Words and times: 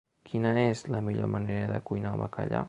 Quina 0.29 0.53
és 0.61 0.81
la 0.95 1.01
millor 1.09 1.29
manera 1.35 1.69
de 1.75 1.83
cuinar 1.91 2.17
el 2.19 2.25
bacallà? 2.27 2.59